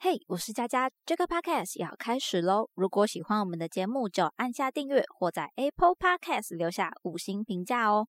[0.00, 2.68] 嘿，我是佳佳，这个 podcast 要开始喽！
[2.76, 8.06] 如果喜欢我们的节目，就按下订阅或在 Apple Podcast 留下五星评价哦。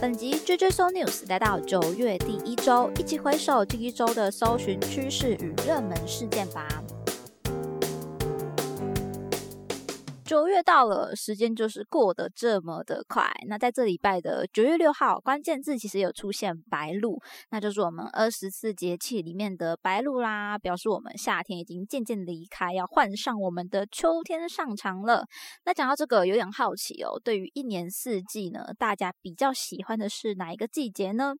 [0.00, 6.68] 本集 JJ So News 来到九月第一周，一起回首第一周的搜寻趋势与热门事件吧。
[10.32, 13.30] 九月到了，时间就是过得这么的快。
[13.48, 17.20] 那在这礼拜的九月六号，关键字其实有出现白露，
[17.50, 25.26] 那就是我们二十四节气里面的白露啦，表示我们夏天已经渐渐离开，要换上我们的秋天上场了。
[25.66, 31.34] 那讲到这个，有点好奇哦，对于一年四季呢，大家比较喜欢的是哪一个季节呢？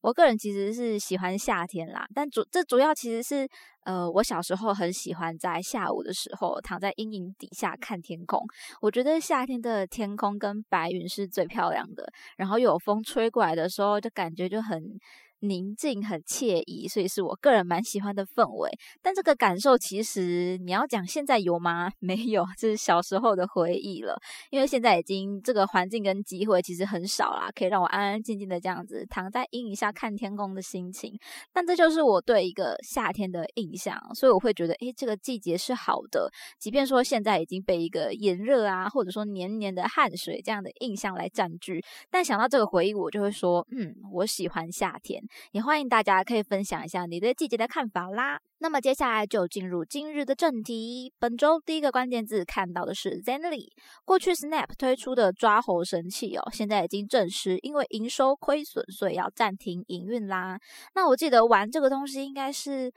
[0.00, 3.48] 我个人其实是喜欢夏天啦，但主这主要其实是，
[3.84, 8.44] 呃，我小时候很喜欢在下午的时候躺在阴影底下看天空。
[8.80, 14.98] 我觉得夏天的天空跟白云是最漂亮的，然后有风吹过来的时候，就感觉就很。
[15.42, 18.70] 宁静很惬意，所以是我个人蛮喜欢的氛围。
[19.02, 21.90] 但这个感受其实你要讲现在有吗？
[21.98, 24.16] 没有，这是小时候的回忆了。
[24.50, 31.18] 因为现在已经这个环境跟机会其实很少啦，可以让我安安静静的这样子躺在阴影下看天空的心情。
[31.52, 36.30] 但这就是我对一个夏天的印象，所以我会觉得，诶，这个季节是好的。
[36.58, 45.22] 即便说现在已经被一个炎热啊，或者说黏黏的汗水这样的印象来占据，但想到这个回忆，我就会说，嗯，我喜欢夏天。
[45.52, 48.40] 也欢迎大家可以分享一下你对季节的看法啦。
[48.58, 51.12] 那么接下来就进入今日的正题。
[51.18, 53.68] 本周第一个关键字看到的是 Zenly。
[54.04, 60.58] 过去 Snap 推出的抓猴神器哦，现在已经证实因为营收亏损，所以要暂停营运啦。
[60.94, 62.92] 那我记得玩这个东西应该是。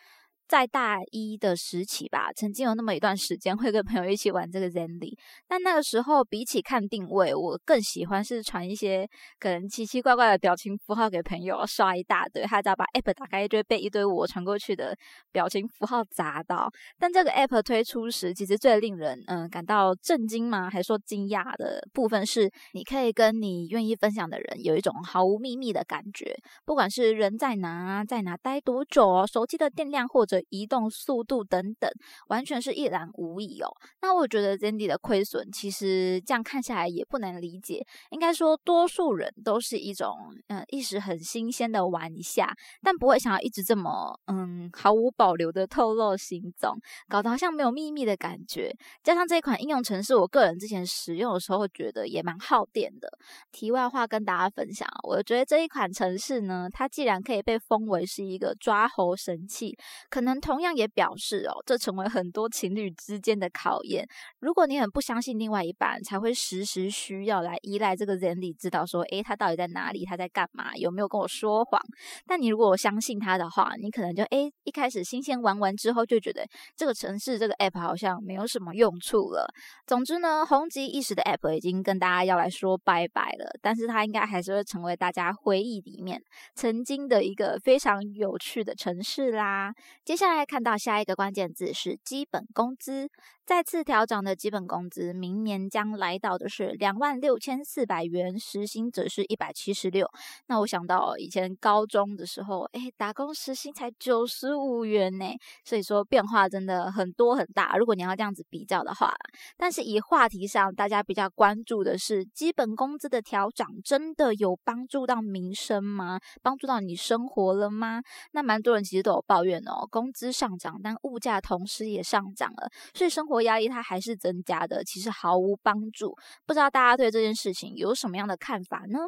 [0.48, 9.08] 在大一的时期吧，曾经有那么一段时间会跟朋友一起玩这个 Zenly，但那个时候比起看定位，我更喜欢是传一些
[9.40, 14.96] 可能奇奇怪怪的表情符号给朋友，刷一大堆，他只要把 App 打开，就会被一堆我传过去的
[15.32, 16.70] 表情符号砸到。
[17.00, 20.70] 但这个 App 推出时，其实最令人嗯感到震惊吗？
[20.70, 26.36] 还是说惊讶的部分是，你可以跟你愿意分享的人有一种毫无秘密的感觉，
[26.66, 31.90] 不管是人在哪，在哪待多久，手机的电量或者移动速度等等，
[32.28, 33.70] 完全是一览无遗哦。
[34.02, 37.86] 那我觉得 Zendy 的亏损，其实这样看下来也不难理解。
[38.10, 40.16] 应该说，多数人都是一种
[40.48, 48.72] 嗯一时很新鲜的玩一下，但不会想要一直这么嗯毫无保留的透露行踪，搞得好像没有秘密的感觉。
[49.04, 53.10] 加上这一款应用程式，我个人之前使用的时候觉得也蛮耗电的。
[53.52, 59.78] 题外话跟大家分享，我觉得这一款程式呢，它既然可以被封为是一个抓猴神器，
[60.10, 64.06] 可能同样也表示哦，这成为很多情侣之间的考验。
[64.40, 70.04] 如果你很不相信另外一半，才会时时需要来依赖这个人力，知道说，诶，他到底在哪里？
[70.04, 70.76] 他在干嘛？
[70.76, 71.82] 有没有跟我说谎？
[72.28, 79.48] 但你如果相信他的话，你可能就诶，一开始新鲜玩完之后，就觉得这个城市这个 app 好像没有什么用处了。
[79.88, 83.46] 总之呢，红极一时的 app 已经跟大家要来说拜拜了。
[83.62, 86.22] 但是它应该还是会成为大家回忆里面
[86.56, 89.72] 曾经的一个非常有趣的城市啦。
[90.16, 93.10] 接下来看到下一个关键字是基本工资。
[93.46, 100.10] 再次调涨的基本工资，明年将来到的是两万六千四百元，时薪则是一百七十六。
[100.48, 105.26] 那我想到以前高中的时候，哎，打工时薪才九十五元呢，
[105.64, 107.78] 所以说变化真的很多很大。
[107.78, 109.14] 如果你要这样子比较的话，
[109.58, 116.20] 但是以话题上大家比较关注的是基本工资的调涨，真的有帮助到民生吗？
[116.42, 118.02] 帮助到你生活了吗？
[118.32, 123.42] 那蛮多人其实都有抱怨哦，工工资上涨，但物价同时也上涨了，所以生活。
[123.46, 126.16] 压力它还是增加的，其实毫无帮助。
[126.46, 129.00] 不知道大家对这件事情有什么样的看法呢？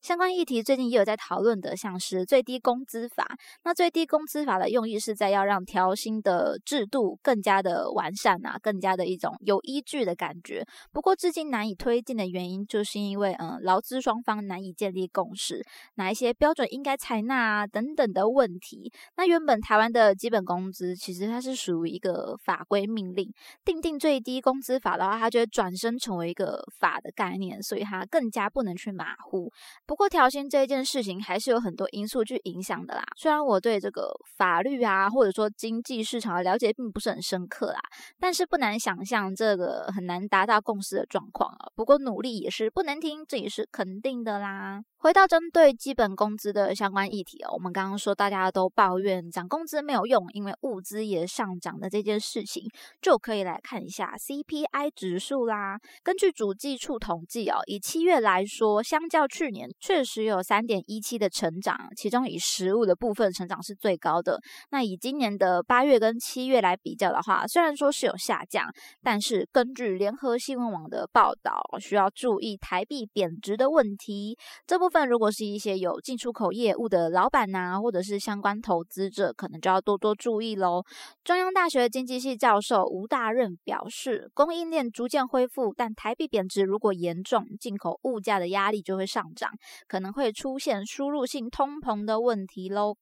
[0.00, 3.36] 相关议题最近也有在讨论的，像是最低工资法。
[3.64, 10.64] 那最低工资法的用意是在要让调薪的制度更加的完善啊，更加的一种有依据的感觉。
[10.92, 15.64] 不过至今难以推进的原因，就是因为嗯，劳资双方难以建立共识，
[15.94, 18.92] 哪一些标准应该采纳啊等等的问题。
[19.16, 23.32] 那原本台湾的基本工资其实它是属于一个法规命令，
[23.64, 29.50] 定定最低工资法的话，它就会转身成为一个法的概念，所以它更加不能去马虎。
[29.86, 33.04] 不过调薪这一件事情还是有很多因素去影响的啦。
[33.16, 37.80] 虽然我对这个法律啊，或者说经济市场的了解并不是很深刻啦，
[38.18, 41.70] 但是不难想象这个很难达到共识的状况啊。
[41.74, 44.82] 不过努力也是不能停，这也是肯定的啦。
[44.98, 52.64] 回到针对基本工资的相关议题哦，我们刚刚说大家都抱怨涨工资没有用，因为物资也上涨的这件事情，
[53.02, 55.78] 就可以来看一下 CPI 指数啦。
[56.02, 64.38] 根据主计处统计哦，以七月来说，相较去年确实有三点一七的成长，其中以食物的部分成长是最高的。
[64.70, 68.70] 那以今年的八月跟七月来比较的话，虽然说是有下降，
[69.02, 74.36] 但是根据联合新闻网的报道，需要注意台币贬值的问题。
[74.66, 80.82] 这部分如果是一些有进出口业务的老板呐，或者是相关投资者，可能就要多多注意喽。
[81.22, 89.43] 中央大学经济系教授吴大任表示，供应链逐渐恢复，但台币贬值如果严重，进口物价的压力就会上涨，
[89.86, 92.96] 可能会出现输入性通膨的问题喽。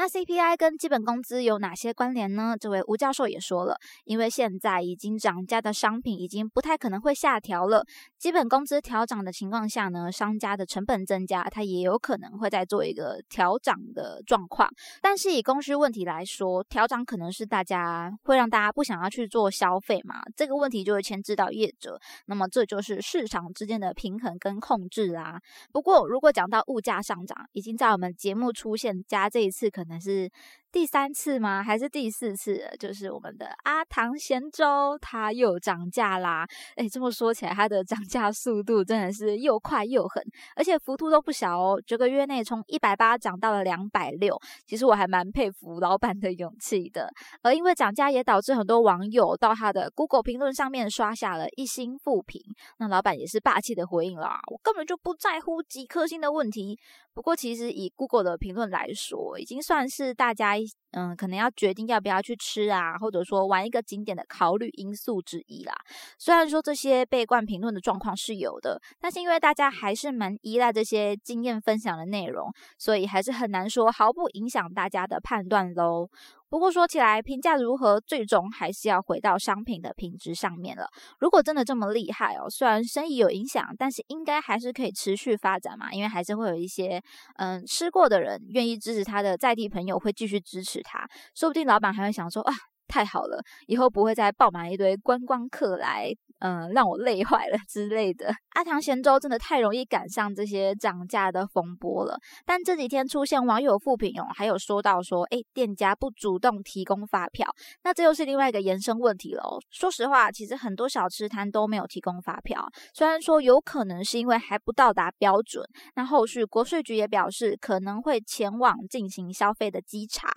[0.00, 2.56] 那 CPI 跟基本工资有哪些关联呢？
[2.58, 7.84] 这位吴教授也说了，因为现在已经涨价的商品已经不太可能会下调了，
[8.16, 14.70] 基本工资调涨的情况下呢，商家的成本增加，它也有可能会再做一个调涨的状况。
[15.02, 25.38] 但是以供需问题来说，调涨可能是大家会让大家不想要去做消费嘛，这个问题就会牵制到业者，那么这就是市场之间的平衡跟控制啦。
[25.70, 29.89] 不过如果讲到物价上涨，已经在我们节目出现加这一次可能。
[29.90, 30.30] 但是
[30.72, 31.62] 第三次吗？
[31.62, 32.62] 还是第四次？
[32.78, 36.46] 就是我们的阿唐咸粥，它又涨价啦！
[36.76, 40.22] 哎，这么说起来，它的涨价速度真的是又快又狠，
[40.54, 41.82] 而且幅度都不小哦。
[41.84, 47.10] 这个月内从一百八涨到了两百六，其实我还蛮佩服老板的勇气的。
[47.42, 52.40] 而因为涨价，也导致很多网友到他的 Google 评论上面刷下了一星负评。
[52.78, 56.78] 那老板也是霸气的回应啦，我根本就不在乎几颗星的问题。
[57.12, 60.56] 不过，其实以 Google 的评论来说，已经算是大家
[60.92, 65.72] 嗯，可能要决定要不要去吃啊，或者说玩一个景点的考虑因素之一啦。
[66.18, 76.08] 虽然说这些被冠评论的状况是有的，但是因为大家还是蛮依赖这些经验分享的内容，所以还是很难说毫不影响大家的判断喽。
[76.50, 80.88] 不过说起来，评价如何，最终还是要回到商品的品质上面了。
[81.20, 87.00] 如果真的这么厉害哦，虽然生意有影响，但是应该还是可以持续发展嘛，因为还是会有一些
[87.36, 92.52] 嗯吃过的人愿意支持他的在地朋友会继续支持他，说不定老板还会想说啊。
[92.90, 98.34] 太好了，以后不会再爆满一堆观光客来，嗯，让我累坏了 之类的。
[98.54, 102.18] 阿唐咸州真的太容易赶上这些涨价的风波了。
[102.44, 107.48] 但这几天出现网友复评哦，还有说到说，哎，店家不主动提供发票，
[107.84, 109.42] 那这又是另外一个延伸问题了。
[109.70, 115.64] 说实话，其实很多小吃摊都没有提供发票，虽然说有可能是因为还不到达标准。
[115.94, 120.28] 那后续国税局也表示，可能会前往进行消费的稽查。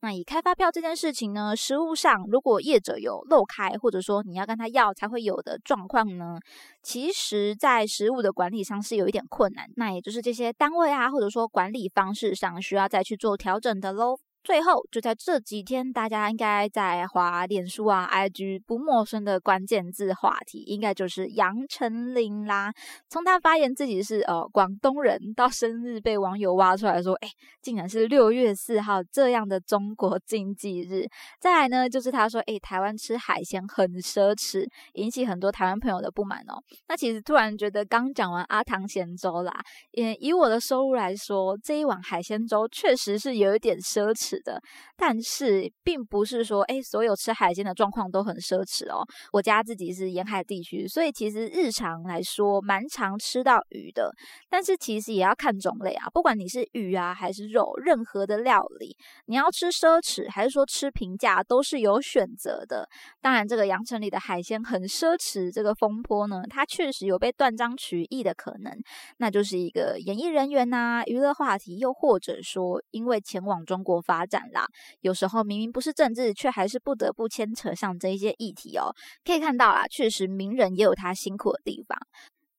[0.00, 1.94] 那以开发票这件事情呢，实物。
[2.00, 6.38] 上如果业者有漏开，或者说你要跟他要才会有的状况呢，
[6.82, 9.68] 其实，在实物的管理上是有一点困难。
[9.76, 14.18] 那也就是这些单位啊，或者说管理方式上需要再去做调整的喽。
[14.42, 22.72] 最后，就在这几天，大家应该在华脸书啊、IG 不陌生的关键字话题，应该就是杨丞琳啦。
[23.08, 27.28] 从他发言自己是呃广东人，到生日被网友挖出来说，哎，
[27.60, 31.06] 竟然是六月四号这样的中国经济日。
[31.38, 36.58] 再来呢，就是他说，哎，台湾吃海鲜很奢侈，引起很多台湾朋友的不满哦。
[36.88, 39.52] 那其实突然觉得，刚讲完阿唐咸粥啦，
[39.92, 44.29] 也以我的收入来说，这一碗海鲜粥确实是有一点奢侈。
[44.30, 44.62] 是的，
[44.96, 49.04] 但是并不是说，哎，所有吃海鲜的状况都很奢侈哦。
[49.32, 54.12] 我家自己是沿海地区，所以其实日常来说蛮常吃到鱼的。
[54.48, 58.96] 但是其实也要看种类啊，不管你是鱼啊还是肉，任何的料理，
[59.26, 62.88] 你要吃奢侈还是说吃平价，都是有选择的。
[63.20, 68.72] 当然，这个阳城里的海鲜很奢侈，这个风波呢，它确实有被断章取义的可能，
[69.16, 74.19] 那就是一个演艺人员呐，娱乐话题，又或者说因为前往中国发。
[74.20, 74.66] 发展啦，
[75.00, 78.94] 有时候明明不是政治，却还是不得不牵扯上这一些议题哦。
[79.24, 81.98] 可以看到啊，确实名人也有他辛苦的地方。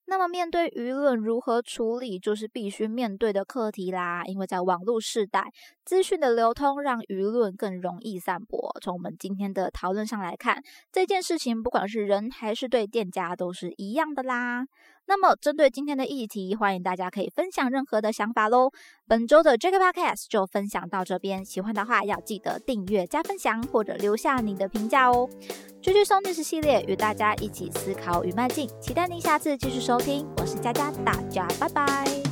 [0.06, 4.24] 那么面对舆论如何处理，就是必须面对的课题啦。
[4.26, 5.46] 因为在网络时代，
[5.86, 8.76] 资讯的流通让舆论更容易散播。
[8.82, 14.66] 从我们今天的讨论上来看，这件事情不管是人还是对店家都是一样的啦。
[15.12, 18.72] 那么，针对今天的议题，欢迎大家可以分享任何的想法喽。
[19.06, 25.30] 本周的 Jack Podcast 就分享到这边，喜欢的话要记得订阅、加分享或者留下你的评价哦。
[25.82, 30.26] 追剧松历史系列与大家一起思考与迈进，期待您下次继续收听。
[30.38, 32.31] 我是佳佳，大家拜拜。